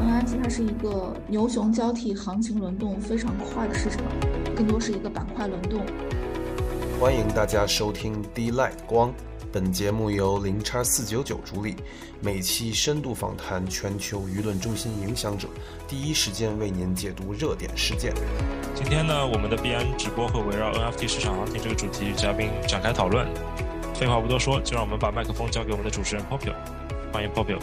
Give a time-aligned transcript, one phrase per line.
[0.00, 4.00] NFT 它是一个牛熊交替、行情轮动非常快的市场，
[4.56, 5.82] 更多是一个板块轮动。
[6.98, 9.12] 欢迎大家收听 D Light 光，
[9.52, 11.76] 本节目由零叉四九九主理，
[12.20, 15.48] 每期深度访谈全球舆论中心影响者，
[15.86, 18.14] 第一时间为您解读热点事件。
[18.74, 23.28] 今天呢，我们的币安直播会围绕 NFT 市场行情这个主题与嘉宾展开讨论。
[23.94, 26.54] 废话不多说，就让我们把麦克风交给我们的主持人 Popio，
[27.12, 27.58] 欢迎 Popio。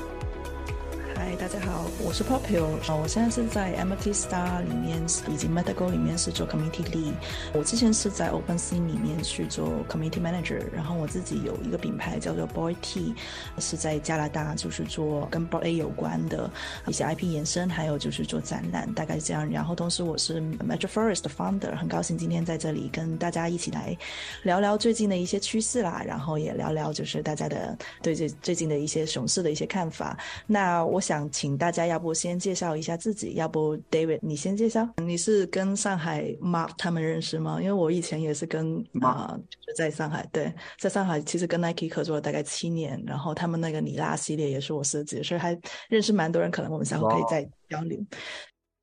[1.40, 7.14] 大家好，我是 Popio 啊，我现在是在 MT Star 里面以及 Metago 里面是做 Community Lead。
[7.54, 13.14] 我之前是在 OpenSea 里面去做 Community Manager，然后我自己有一个品牌叫做 Boy T，
[13.60, 16.50] 是在加拿大就是做跟 Boy A 有关的
[16.86, 19.50] 一些 IP 延伸，还有就是做展览，大概是这样。
[19.50, 23.98] 然后同时我是 Magic Forest 的 Founder，很高兴今天在这里跟大家一起来
[24.44, 30.18] 聊聊最近的一些趋势啦，然后也聊聊就是大家的对这最近的一些熊市的一些看法。
[30.46, 31.02] 那我。
[31.08, 34.88] 想请大家，要不先介绍一下自己，要不 David 你先介绍。
[34.98, 37.60] 你是跟上海 Mark 他们认识吗？
[37.62, 45.58] 因为我以前也是跟啊，就是在上海，对，在上海其实跟 Nike 合作了大概七年，然后他们那个你拉系列也是我设计，所以还
[45.90, 46.50] 认识蛮多人。
[46.52, 48.00] 可能我们下后可以再交流。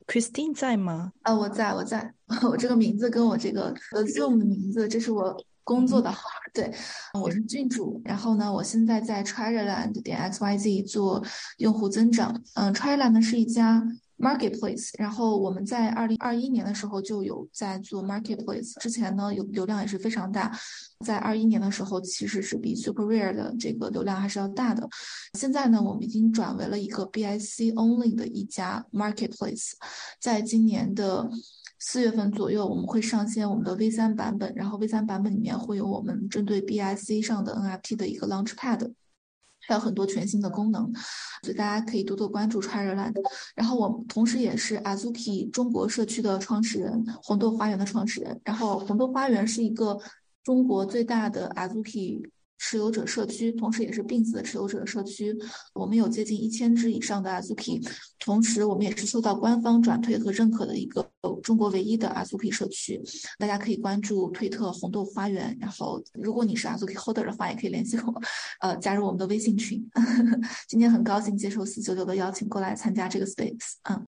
[0.07, 1.13] Christine 在吗？
[1.23, 2.13] 啊，我在，我在。
[2.51, 5.37] 我这个名字跟我这个 Zoom 的名字，这是我。
[5.65, 6.73] 工作的号，对，
[7.19, 8.01] 我是郡主。
[8.05, 11.25] 然后呢，我现在在 t r i l a n d 点 X Y Z 做
[11.57, 12.39] 用户增长。
[12.55, 13.83] 嗯 t r i l a n d 呢是一家
[14.19, 14.91] marketplace。
[14.99, 18.79] 然后我们在二零二一年的时候就有在做 marketplace。
[18.79, 20.53] 之前呢，有流量也是非常大。
[21.03, 24.87] 在二一年的时候，其实是比 Super Rare 的这个流量还是要大的。
[25.39, 29.71] 现在呢，我们已经转为了一个 BIC only 的一家 marketplace。
[30.21, 31.31] 在今年的。
[31.87, 38.91] 四月份左右，我们会上线我们的 V 三版本，然后 V 三版本里面会有我们针对 BIC 上的 NFT 的一个 Launchpad，
[39.69, 40.91] 还有很多全新的功能，
[41.43, 43.13] 所以大家可以多多关注 tryerland。
[43.55, 48.41] 然后我同时也是 Azuki 中国社区的创始人，红豆花园的创始人。
[48.45, 50.01] 然后红豆花园是一个
[50.43, 52.23] 中国最大的 Azuki。
[52.59, 55.37] 持有者社区，同时也是 Bins 的持有者社区，
[55.75, 57.87] 我们有接近一千只以上的 Azuki，
[58.19, 61.11] 同时我们也是受到官方转推和认可的一个
[61.43, 63.01] 中国唯一的 Azuki 社区。
[63.39, 68.23] 大家可以关注推特红豆花园，然后如果你是 Azuki Holder 的话，也可以联系我，
[68.61, 69.85] 呃，加入我们的微信群。
[70.69, 74.07] 今天很高兴接受四九九的邀请过来参加这个 Space，嗯。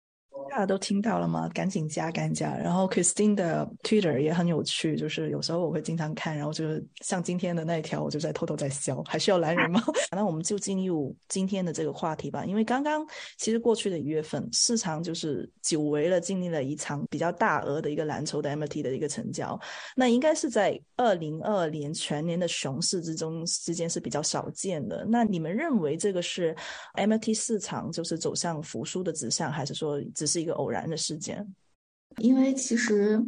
[0.53, 1.49] 大家都听到了吗？
[1.51, 2.55] 赶紧加，赶紧加。
[2.55, 9.01] 然后 Christine 的 Twitter 也很有趣，就是有时候我会经常看，然后就是像今天的那一条，我就在偷偷在笑。
[9.07, 9.81] 还需要来人吗？
[10.15, 12.45] 那我们就进入今天的这个话题吧。
[12.45, 13.03] 因为刚刚
[13.35, 19.59] 其实过去的一月份，市场就是久违了，经历了一场比较大额的一个蓝筹的 MT 的一个成交。
[19.95, 25.03] 那应该是在二零二年全年的熊市之中之间是比较少见的。
[25.09, 26.55] 那你们认为这个是
[26.93, 30.42] MT 市场就是走向复苏的指向，还是说只是？
[30.43, 31.47] 一个偶然的事件，
[32.17, 33.23] 因为其实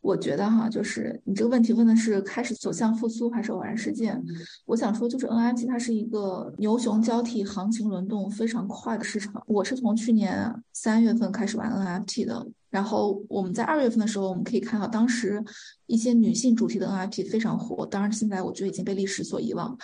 [0.00, 4.20] 我觉得哈，就是你这个问题问的是开始走向复苏还是偶然事件？
[4.66, 9.42] 我想说，就是 NFT 它是一个牛熊交替、行情轮动非常快的市场。
[9.46, 15.42] 我是从去年三月份开始玩 NFT 的，然后我们在二月份的时候，我们可以看到当时
[15.86, 17.86] 一些女性主题的 NFT 非常火。
[17.86, 19.78] 当然，现在我觉得已经被历史所遗忘。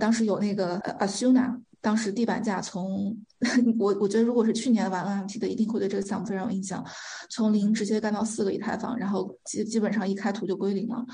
[0.00, 1.60] 当时有那个 Asuna。
[1.80, 3.16] 当时地板价从
[3.78, 6.84] 我我觉得如果是去年玩 NFT 的，一定会对这个项目非常有印象，
[7.30, 11.04] 从零直接干到四个以太坊，然后基基本上一开图就归零了。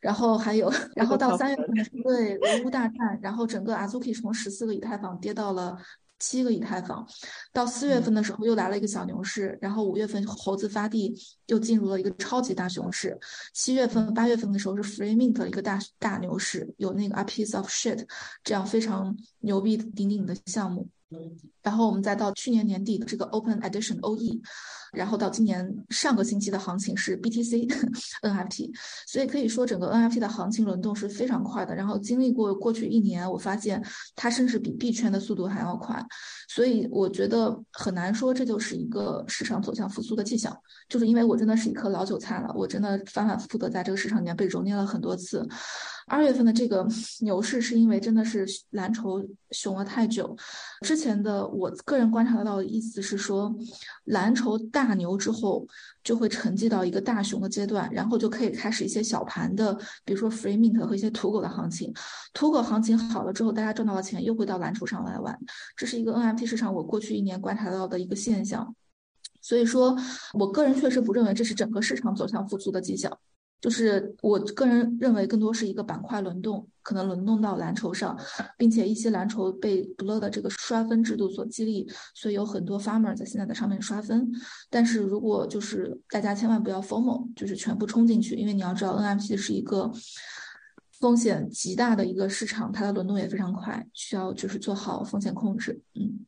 [0.00, 1.66] 然后还有，然后到三月份
[2.02, 5.78] 对俄乌大战，然后整个 Azuki 从十四个以太坊跌到了。
[6.24, 7.04] 七个以太坊，
[7.52, 11.12] 到四月份的时候又来了一个小牛市，然后五月份猴子发地
[11.46, 13.18] 又进入了一个超级大熊市，
[13.52, 18.06] 七月份八月份的时候是 Free Mint 的一个大大牛市，有那个 A Piece of Shit
[18.44, 20.88] 这样非常牛逼顶顶的项目。
[21.62, 24.40] 然后我们再到去年年底的这个 Open Edition OE，
[24.92, 27.68] 然后到今年上个星期的行情是 BTC
[28.22, 28.70] NFT，
[29.06, 31.74] 所以可以说整个 NFT 的行情轮动是非常快的。
[31.74, 33.82] 然后经历过过去一年，我发现
[34.16, 36.04] 它甚至比币圈的速度还要快，
[36.54, 40.54] 所以我觉得很难说这就是一个市场走向复苏的迹象。
[40.86, 45.48] 就是因为我真的是一颗老韭菜了，我真的反反复复的在这个市场里面被揉捏了很多次。
[46.06, 46.86] 二月份的这个
[47.20, 50.36] 牛市是因为真的是蓝筹熊了太久，
[50.84, 53.54] 之前的我个人观察得到的意思是说，
[54.04, 55.66] 蓝筹大牛之后
[56.02, 59.72] 就会沉寂到一个大熊的阶段，然后就可以开始一些小盘的，
[60.04, 61.92] 比如说 Free Mint 和一些土狗的行情。
[62.32, 65.38] 土狗行情好了之后，大家赚到了钱又会到蓝筹上来玩，
[65.76, 68.74] 这是一个 NFT 市场我过去一年观察到的一个现象。
[69.40, 69.96] 所以说
[70.34, 73.18] 我个人确实不认为这是整个市场走向复苏的迹象。
[73.62, 78.18] 就是我个人认为更多是一个板块轮动，可能轮动到蓝筹上，
[78.58, 84.28] 并且一些蓝筹被 Blur 的这个刷分制度所激励，所以有很多 farmer 在现在在上面刷分。
[84.68, 89.92] 但是如果就是大家千万不要 FOMO，就是全部冲进去，因为你要知道 NFT 是一个
[90.98, 95.80] 风险极大的一个市场，它的轮动也非常快，需要就是做好风险控制。
[95.94, 96.26] 嗯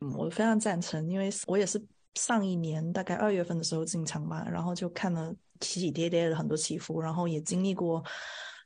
[0.00, 1.80] 嗯，我非常赞成，因为我也是
[2.14, 5.34] 上一年大概二月份的时候进场吧，然后就看了。
[5.60, 8.02] 起起跌跌的很多起伏，然后也经历过。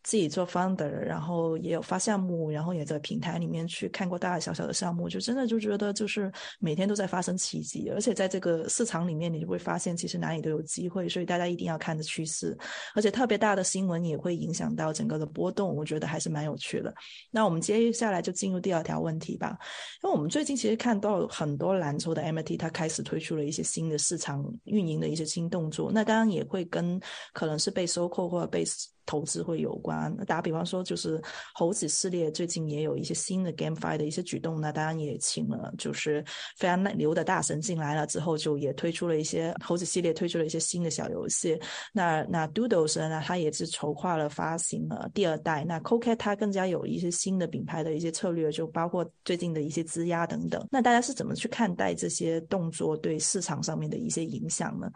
[0.03, 12.57] 自己做 founder，然后也有发项目，然后也在平台里面去看过大大小小的项目，就真的就觉得就是每天都在发生奇迹，而且在这个市场里面，你就会发现其实哪里都有机会，所以大家一定要看着趋势，
[12.95, 16.95] 而且特别大的新闻也会影响到整个的波动，我觉得还是蛮有趣的。
[17.31, 19.59] 那我们接下来就进入第二条问题吧，
[20.03, 27.01] 因为我们最近其实看到很多蓝筹的 MT，它开始推出了一些新的市场运营的一些新动作，那当然也会跟
[27.33, 28.65] 可能是被收购或者被。
[29.09, 30.15] 投资会有关。
[30.27, 31.19] 打比方说，就是
[31.55, 36.23] 猴子系列最近也有一些新的 GameFi 的一些举动，那当然也请了就是
[36.59, 41.59] 非常牛的大神进来了之后，就也推出了一些猴子系列推出了一些新的小游戏。
[41.95, 45.65] 那那 Doodles 呢，它也是筹划了发行了第二代。
[45.65, 50.63] 那 Cocat 它更加有一些新的品牌的一些策略，就包括最近的一些质押等等。
[50.71, 54.87] 那大家是怎么去看待这些动作对市场上面的一些影响呢？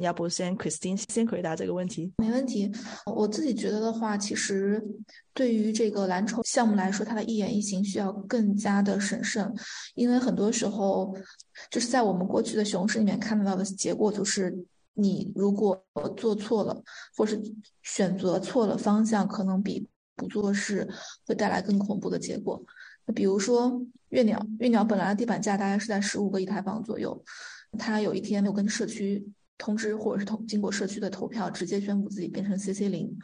[0.00, 2.10] 要不先 Christine 先回答这个问题？
[2.16, 2.72] 没问题，
[3.04, 3.57] 我自己。
[3.58, 4.82] 觉得的话，其实
[5.34, 9.52] 对于这个蓝筹项目来说，它的一言一行需要更加的审慎，
[9.94, 11.14] 因为很多时候
[11.70, 14.56] 就是在我们过去的熊市里面看到的结果，就是
[14.94, 15.84] 你如果
[16.16, 16.82] 做错了，
[17.16, 17.38] 或是
[17.82, 20.88] 选择错了方向，可能比不做事
[21.26, 22.62] 会带来更恐怖的结果。
[23.04, 27.22] 那比如说月鸟，月鸟本来的地板价大概是在十五个以太坊左右，
[27.78, 29.24] 它有一天没有跟社区
[29.56, 33.16] 通知，或者是通经过社区的投票，直接宣布自己变成 CC 零。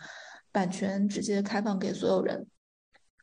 [0.54, 2.46] 版权直接开放给所有人，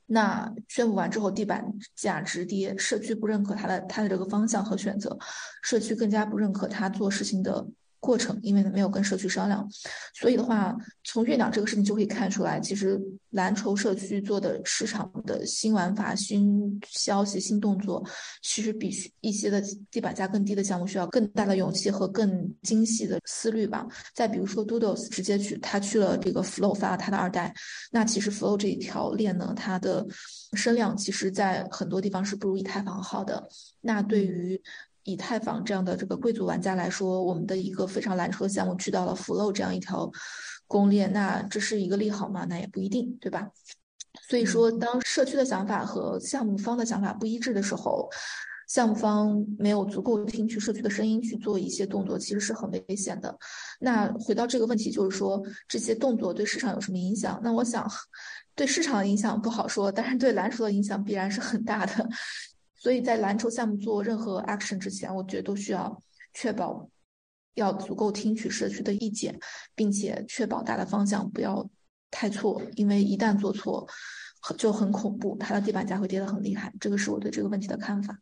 [0.08, 5.18] 那宣布完之后，地板价直跌，社区不认可他的他的这个方向和选择，
[5.64, 7.66] 社区更加不认可他做事情的。
[8.02, 9.66] 过程，因为呢没有跟社区商量，
[10.16, 13.00] 所以的话，从月鸟这个事情就可以看出来，其实
[13.30, 18.04] 蓝筹社区做的市场的新玩法、新消息、新动作，
[18.42, 19.62] 其实比一些的
[19.92, 23.86] 地板价更低的项目需要更大的勇气和更精细的思虑吧。
[24.16, 27.54] 再比如说，Doodles 直接去他去了这个 Flow 发了他的二代，
[27.92, 30.04] 那其实 Flow 这一条链呢，它的
[30.54, 33.48] 声量其实在很多地方是不如以太坊好的。
[33.80, 34.60] 那对于
[35.04, 40.10] 以太坊这样的这个贵族玩家来说，我们的一个非常蓝筹的项目去到了 Flow 这样一条
[40.68, 42.46] 公链，那这是一个利好吗？
[42.50, 43.50] 那也不一定，对吧？
[44.30, 48.10] 所以说，当社区的想法和项目方的想法不一致的时候，
[48.68, 53.36] 项目方没有足够听取社区的声音去做一些动作，其实是很危险的。
[53.80, 57.40] 那回到这个问题，就是说这些动作对市场有什么影响？
[57.44, 57.90] 那我想，
[58.56, 62.08] 对市场的影响不好说，但是对蓝筹的影响必然是很大的。
[62.82, 66.02] 所以在蓝筹项目做任何 action 之前，我觉得都需要
[66.34, 66.90] 确保
[67.54, 69.40] 要足够听取社区的意见，
[69.76, 71.70] 并且确保大的方向不要
[72.10, 73.88] 太错，因为一旦做错，
[74.58, 76.74] 就很恐怖，它的地板价会跌得很厉害。
[76.80, 78.18] 这个是我对这个问题的看法。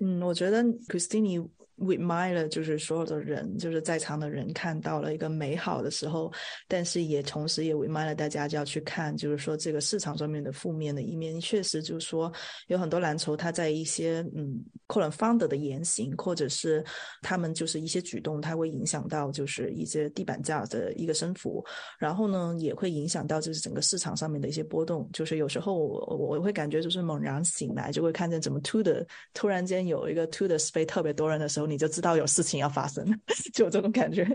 [0.00, 1.48] 嗯，我觉得 Christine。
[1.80, 6.30] Remind 了，就是所有的人，就是在场的人看到了一个美好的时候，
[6.68, 12.30] 但是也同时也 remind 了大家就要去看，就是说这个市场上面的负面的一面，确实就是说
[12.66, 16.84] 有很多蓝筹，它在一些嗯可能 founder 的言行，或者是
[17.22, 21.64] 他们就是一些举动，它会影响到就是一些地板价的一个升幅，
[21.98, 31.69] 然后呢也会影响到就是整个市场上面的一些波动，就是有时候我我会感觉就是猛然醒来，就会看见怎么 to 的突然间有一个 to 的 space 特别多人的时候。
[31.70, 33.04] 你就知道有事情要发生，
[33.54, 34.26] 就有这种感觉。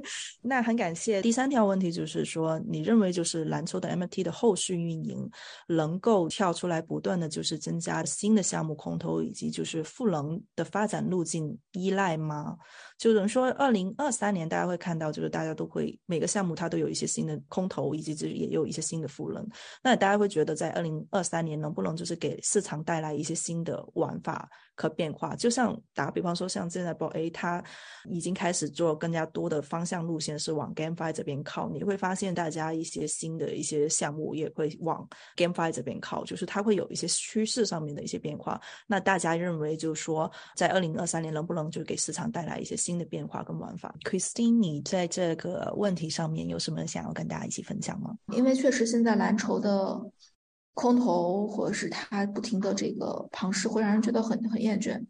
[0.42, 1.22] 那很感谢。
[1.22, 5.30] 第三条问题就是说，你认为就是蓝筹的 MT 的后续运营
[5.68, 12.56] 能够跳出来，不断的就是增加新的项目空投，以及就是赋能的发展路径依赖吗？
[12.98, 19.46] 就等于说，二零二三年大家会看到，就是大家都会每个项目它都有一些新的空投，以及就是也有一些新的赋能。
[19.84, 24.50] 那大家会觉得，在二零二三年能不能就是给市场带来一些新的玩法？
[24.76, 27.64] 可变化，就像打比方说，像现在报 A，它
[28.10, 31.70] 已经开始做更加多的方向路线是往 GameFi 这边靠。
[31.70, 38.60] 你会发现，大家一些新的一些项目也会往 GameFi 这边靠，就是它会有一些趋势上面的一些变化。
[38.86, 48.14] 那大家认为，就是说，在二零二三年能不能就给市场带来一些新的变化跟玩法？Christine，你在这个问题上面有什么想要跟大家一起分享吗？
[48.34, 50.00] 因为确实现在蓝筹的。
[50.76, 55.04] 空投或者是它不停的这个庞氏会让人觉得很很厌倦，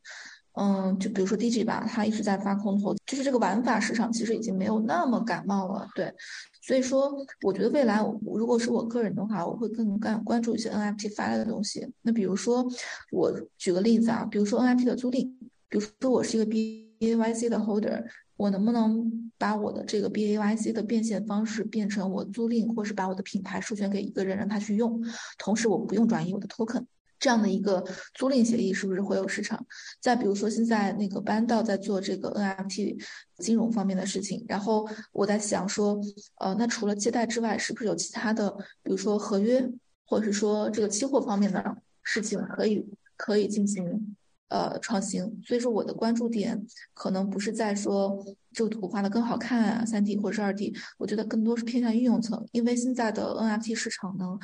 [0.54, 6.14] 嗯，就比如说 DG 吧，它一直在发空头，就是这个玩法市场其实已经没有那么感冒了，对。
[6.62, 11.88] 所以说，我觉得未来如果是我个人的话，我会更干关注一些 NFT 发来的东西。
[12.02, 12.66] 那比如说，
[13.12, 15.30] 我举个例子啊，比如说 NFT 的租赁，
[15.70, 18.04] 比如说我是一个 B BAYC 的 holder，
[18.38, 25.02] 我能不能把我的这个 BAYC 的变现方式变成我租赁，或是把我的品牌授权给一个人让他去用，
[25.38, 26.86] 同时我不用转移我的 token。
[27.18, 27.84] 这样的一个
[28.14, 29.66] 租赁协议是不是会有市场？
[30.02, 33.02] 再比如说，现在那个班道在做这个 NFT
[33.38, 36.00] 金融方面的事情，然后我在想说，
[36.40, 38.52] 呃，那除了借贷之外，是不是有其他的，
[38.84, 39.68] 比如说合约，
[40.06, 42.86] 或者是说这个期货方面的事情可以
[43.16, 44.16] 可以进行
[44.50, 45.22] 呃创新？
[45.46, 54.38] 所以说，我的关注点可能不是在说这个图画的更好看啊，三 D 或者是二 D，我觉得更多是偏向应用层，因为现在的 NFT 市场呢。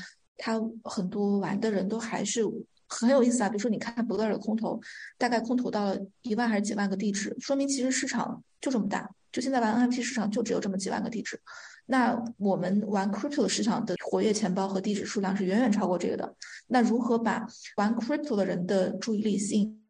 [0.43, 2.43] 它很多玩的人都还是
[2.88, 4.81] 很有意思啊，比如说你看博 r 的空投，
[5.15, 11.39] 大概空投到了一万还是几万个地址，说明其实市场就这么大，就现在玩 NFT 市场就只有这么几万个地址。
[11.86, 16.36] 那我们玩 crypto 的市场的活跃钱包和地址数量是远远超过这个的。
[16.65, 19.81] 那如何把玩 crypto 的人的注意力吸引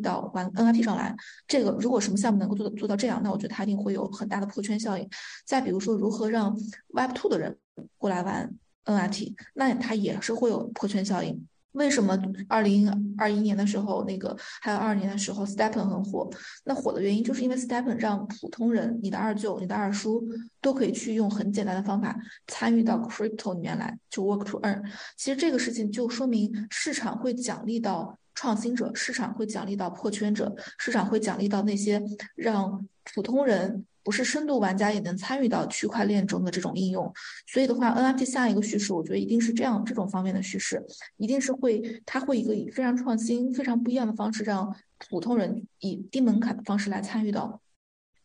[0.00, 1.14] 到玩 NFT 上来？
[1.46, 5.08] 这个如果什么项目能够做到做到这样，那我觉得它一定会有很大的破圈效应。
[5.44, 6.56] 再比如说，如何让
[6.92, 7.56] Web2 的人
[7.98, 8.52] 过来玩
[8.84, 11.46] ？NFT，那它也是会有破圈效应。
[11.72, 16.26] 为什么二零二一年的时候，那个还有二二年的时候，Stepen 很火？
[16.64, 20.26] 那火的原因就是因为 Stepen 让普通人，你的二舅、你的二叔
[20.62, 24.82] 都可以去用很简单的方法参与到 Crypto 里面来，就 Work to Earn。
[25.18, 32.00] 其实这个事情就说明市场会奖励到创新者，市场会奖励到破圈者，市场会奖励到那些
[32.36, 33.84] 让普通人。
[34.06, 37.12] 不是深度玩家也能参与到区块链中的这种应用，
[37.48, 40.80] 所以的话，NFT 下一个叙事，我觉得一定是这样这种方面的叙事，
[41.16, 44.72] 一定是会，它会一个以非常创新、非常不一样的方式，让
[45.10, 47.60] 普通人以低门槛的方式来参与到。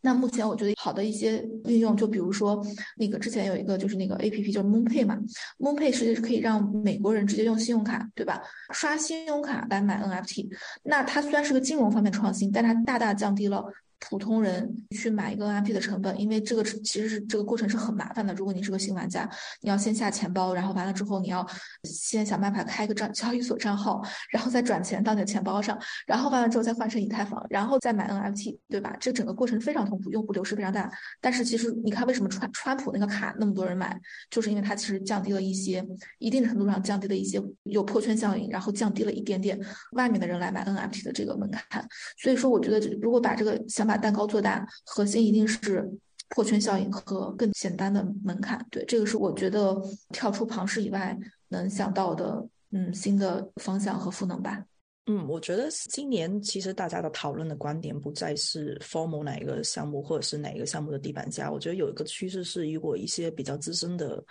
[0.01, 2.61] 那目前我觉得好的一些运用，就比如说
[2.97, 5.17] 那个之前有一个就是那个 APP 叫 MoonPay 嘛
[5.59, 8.41] ，MoonPay 实际是可以让美国人直接用信用卡，对吧？
[8.73, 10.49] 刷信用卡来买 NFT，
[10.83, 13.63] 那它虽然是个金融方面创新，但它大大降低了。
[14.01, 18.33] 普通人去买一个 NFT 的成本，因为这个其实是这个过程是很麻烦的。
[18.33, 19.29] 如果你是个新玩家，
[19.61, 21.45] 你要先下钱包，然后完了之后你要
[21.83, 28.97] 先想办法开个账交易所账号，然后再转钱到你的钱包上，然后完了之后再换成以太坊，然后再买 NFT，对吧？
[28.99, 30.91] 这整个过程非常痛苦，用户流失非常大。
[31.21, 33.99] 但是其实你看，为什么川川普那个卡那么多人买，
[34.31, 35.85] 就是因为它其实降低了一些
[36.17, 39.59] 一定程度上降低了一些有破圈效应，然后降低了一点点
[39.91, 41.87] 外面的人来买 NFT 的这个门槛。
[42.17, 45.85] 所以说，我觉得如果把这个想把把蛋糕做大，核心一定是
[46.29, 48.65] 破圈效应和更简单的门槛。
[48.71, 49.75] 对，这个是我觉得
[50.13, 51.17] 跳出庞氏以外
[51.49, 54.63] 能想到的，嗯，新的方向和赋能吧。
[55.07, 61.51] 嗯，我觉得今年其实大家的讨论的观点不再是 formal 哪一个项目或者是哪一个项目的地板价。
[61.51, 64.23] 我觉得有一个趋势是，如果一些比较资深的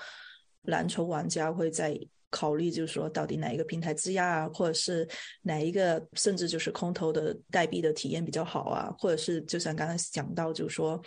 [0.63, 2.01] 篮球玩家会在。
[2.31, 5.07] 考虑就是说，到底哪一个平台质押啊，或者是
[5.43, 11.01] 哪一个，甚至就是空投的代币的体验比较好啊，或者是就像刚才讲到，就是说。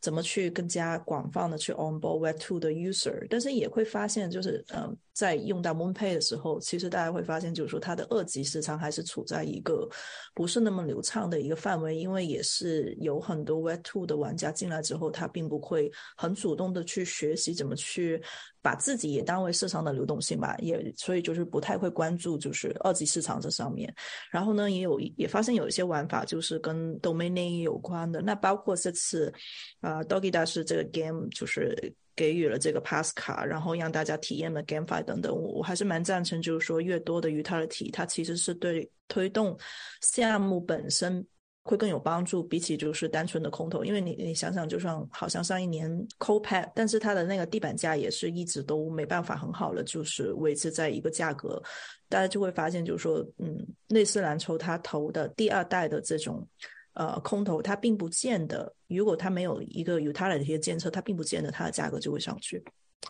[0.00, 3.26] 怎么去更加广泛的去 onboard Web Two 的 user？
[3.30, 9.88] 但是也会发现，就是嗯，在用到 MoonPay 的时候，其实大家会发现，就是说它的二级市场还是处在一个
[10.34, 18.22] 不是那么流畅的一个范围，因为也是有很多 Web Two 的玩家进来之后，他并不会很主动的去学习怎么去
[18.60, 23.92] 把自己也当为市场的流动性吧，也所以就是不太会关注就是二级市场这上面。
[24.30, 29.32] 然后呢，也有也发现有一些玩法就是跟 domain 有关的，那包括这次
[29.80, 30.02] 啊。
[30.04, 35.34] ，Doggy 大师这个 game 就是给予了这个 pass 卡，然后让大家体验了 GameFi 等等。
[35.34, 39.56] 我我还是蛮赞成，就是说越多的 utility，它其实是对推动
[40.00, 41.26] 项目本身
[41.62, 43.84] 会更有帮助，比起就是单纯的空投。
[43.84, 51.62] 因为你你想想，就算好像上一年 Copad，但是它的那个地板价也是一直都没办法很好的就是维持在一个价格。
[52.08, 56.46] 大家就会发现，就是说，嗯，类似蓝筹它投的第二代的这种。
[56.94, 62.64] 呃，空头它并不见得，如果它没有一个 utility 的建设，它并不见得它的价格就会上去。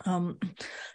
[0.05, 0.35] 嗯，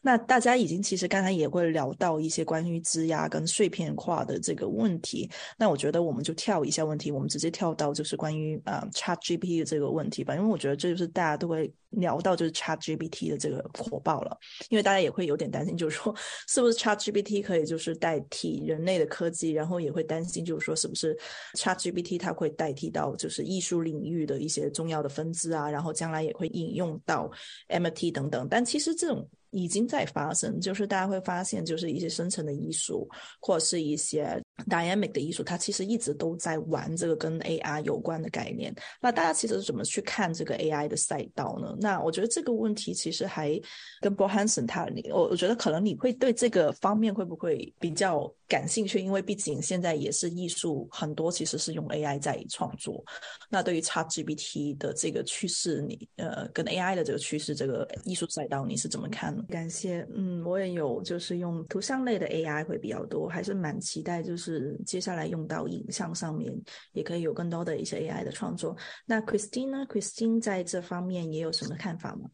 [0.02, 5.28] 那大家已经其实刚才也会聊到一些关于质押跟碎片化的这个问题。
[5.56, 14.36] 那我觉得我们就跳一下问题，我们直接跳到就是关于啊 Chat GPT 的这个问题吧，因为我觉得这就是大家都会聊到就是 Chat GPT 的这个火爆了，
[14.68, 16.14] 因为大家也会有点担心，就是说
[16.46, 21.16] 是不是 Chat GPT 可以就是代替人类的科技，然后也会担心就是说是不是
[21.54, 27.30] Chat GPT 它会代替到就是艺术领域的一些重要的分支啊，然后将来也会引用到
[27.68, 28.89] MT 等等，但其实。
[28.90, 33.08] 是这种已经在发生，就是大家会发现，就是一些生成的艺术，
[33.40, 38.74] 或者是一些 dynamic 的艺术，它其实一直都在玩这个跟 AI 有关的概念。
[39.00, 41.76] 那大家其实怎么去看这个 AI 的赛道呢？
[41.80, 43.60] 那我觉得这个问题其实还
[44.00, 49.00] 跟 Bo Hansen 他，我我觉得可能你会对这个方面会不会比较感兴趣？
[49.00, 53.04] 因为毕竟现在也是艺术很多其实是用 AI 在创作。
[53.48, 59.36] 那对于 ChatGPT 的这个趋势，你呃跟 AI 的这个趋势，这个艺术赛道你是怎么看？
[59.48, 66.52] 感谢，嗯，我也有，就是用图像类的 AI 会比较多，还是蛮期待，就是接下来用到影像上面，
[66.92, 68.76] 也可以有更多的一些 AI 的创作。
[69.06, 72.28] 那 Christine 呢？Christine 在这方面也有什么看法吗？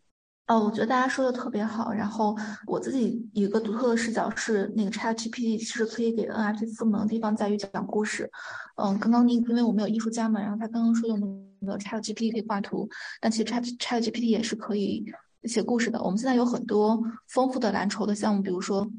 [0.48, 1.92] 哦，我觉得大家说的特别好。
[1.92, 2.36] 然后
[2.68, 8.30] 我自己一个独特的视角是，那个 ChatGPT 其实可以给 NFT 赋能的地方在于讲故事。
[8.76, 11.18] 嗯，刚刚您因为我们有艺术家嘛，然后他刚刚说用
[11.58, 12.88] 那个 ChatGPT 可以画图，
[13.20, 15.04] 但其实 Chat ChatGPT 也是可以。
[15.47, 18.91] 写故事的，我们现在有很多丰富的蓝筹的项目，比如说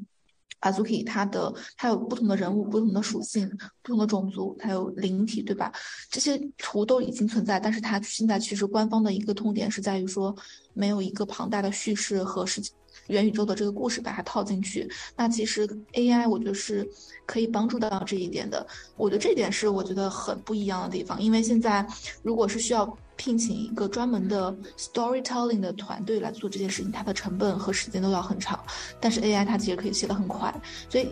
[0.60, 3.48] ，Azuki，它的它有不同的人物、不同的属性、
[3.82, 5.72] 不同的种族，它有灵体，对吧？
[6.10, 10.34] 这些图都已经存在，但是它现在其实官方的一个痛点是在于说，
[10.74, 12.74] 没有一个庞大的叙事和事情。
[13.08, 16.88] 元宇宙的这个故事把它套进去，那其实 AI 我觉得是
[17.26, 18.66] 可以帮助到这一点的。
[18.96, 21.86] 我觉得这点是我觉得很不一样的地方，因为现在
[22.22, 28.58] 如果是需要聘请一个专门的 storytelling 的团队来做这件事情，它的成本和时间都要很长。
[29.00, 30.54] 但是 AI 它其实可以写得很快，
[30.88, 31.08] 所以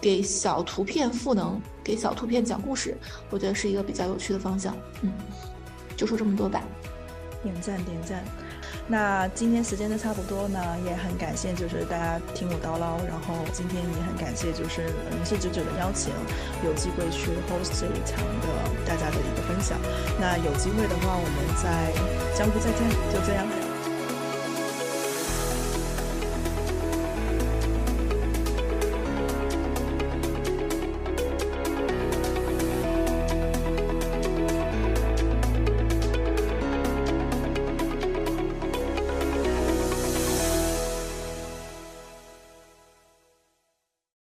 [0.00, 2.96] 给小图片赋能，给小图片讲故事，
[3.30, 4.76] 我觉得是一个比较有趣的方向。
[5.02, 5.12] 嗯，
[5.96, 6.62] 就说这么多吧。
[7.42, 8.24] 点赞点赞。
[8.88, 16.12] 那今天时间都差不多呢，也很感谢就是大家听我叨唠，然后今天也很感谢就是零四九九的邀请，
[16.64, 18.46] 有机会去 host 这一场的
[18.86, 19.76] 大家的一个分享。
[20.20, 21.92] 那有机会的话，我们在
[22.38, 23.65] 江湖再见，就这样。